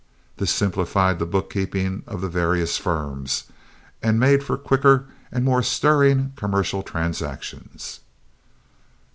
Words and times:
This 0.37 0.49
simplified 0.49 1.19
the 1.19 1.27
bookkeeping 1.27 2.01
of 2.07 2.21
the 2.21 2.27
various 2.27 2.75
firms, 2.75 3.43
and 4.01 4.19
made 4.19 4.43
for 4.43 4.57
quicker 4.57 5.05
and 5.31 5.45
more 5.45 5.61
stirring 5.61 6.33
commercial 6.35 6.81
transactions. 6.81 7.99